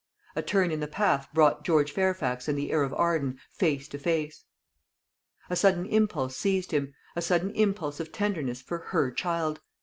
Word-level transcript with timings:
A 0.35 0.41
turn 0.41 0.71
in 0.71 0.79
the 0.79 0.87
path 0.87 1.27
brought 1.31 1.63
George 1.63 1.91
Fairfax 1.91 2.47
and 2.47 2.57
the 2.57 2.71
heir 2.71 2.81
of 2.81 2.91
Arden 2.95 3.39
face 3.51 3.87
to 3.89 3.99
face. 3.99 4.45
A 5.47 5.55
sudden 5.55 5.85
impulse 5.85 6.35
seized 6.35 6.71
him 6.71 6.95
a 7.15 7.21
sudden 7.21 7.51
impulse 7.51 7.99
of 7.99 8.11
tenderness 8.11 8.63
for 8.63 8.79
her 8.79 9.11
child. 9.11 9.61